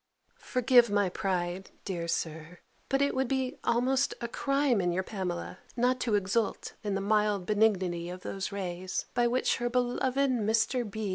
Forgive 0.39 0.89
my 0.89 1.09
pride, 1.09 1.69
dear 1.85 2.07
Sir; 2.07 2.57
but 2.89 3.03
it 3.03 3.13
would 3.13 3.27
be 3.27 3.59
almost 3.63 4.15
a 4.19 4.27
crime 4.27 4.81
in 4.81 4.91
your 4.91 5.03
Pamela 5.03 5.59
not 5.77 5.99
to 5.99 6.15
exult 6.15 6.73
in 6.83 6.95
the 6.95 7.01
mild 7.01 7.45
benignity 7.45 8.09
of 8.09 8.21
those 8.21 8.51
rays, 8.51 9.05
by 9.13 9.27
which 9.27 9.57
her 9.57 9.69
beloved 9.69 10.31
Mr. 10.31 10.89
B. 10.89 11.09